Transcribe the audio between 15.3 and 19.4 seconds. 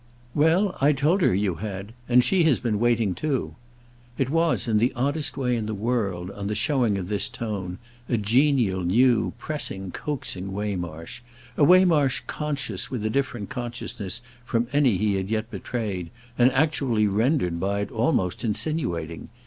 betrayed, and actually rendered by it almost insinuating.